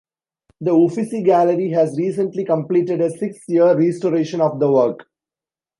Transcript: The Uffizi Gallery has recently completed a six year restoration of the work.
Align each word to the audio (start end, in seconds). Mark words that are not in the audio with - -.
The 0.61 0.71
Uffizi 0.73 1.21
Gallery 1.23 1.69
has 1.73 1.95
recently 1.95 2.43
completed 2.43 3.01
a 3.01 3.11
six 3.11 3.37
year 3.47 3.77
restoration 3.77 4.41
of 4.41 4.59
the 4.59 4.71
work. 4.71 5.05